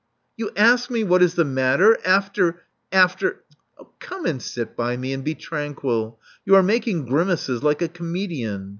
"You 0.35 0.49
ask 0.57 0.89
me 0.89 1.03
what 1.03 1.21
is 1.21 1.35
the 1.35 1.45
matter, 1.45 1.95
after— 2.03 2.63
after" 2.91 3.43
Come 3.99 4.25
and 4.25 4.41
sit 4.41 4.75
by 4.75 4.97
me, 4.97 5.13
and 5.13 5.23
be 5.23 5.35
tranquil. 5.35 6.19
You 6.43 6.55
are 6.55 6.63
making 6.63 7.05
grimaces 7.05 7.61
like 7.61 7.83
a 7.83 7.87
comedian. 7.87 8.69